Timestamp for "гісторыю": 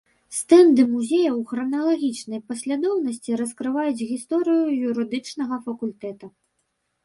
4.15-4.65